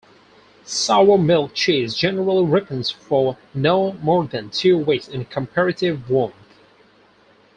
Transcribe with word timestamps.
Sour 0.65 1.19
milk 1.19 1.53
cheese 1.53 1.93
generally 1.93 2.43
ripens 2.43 2.89
for 2.89 3.37
no 3.53 3.93
more 4.01 4.25
than 4.25 4.49
two 4.49 4.75
weeks 4.75 5.07
in 5.07 5.25
comparative 5.25 6.09
warmth. 6.09 6.33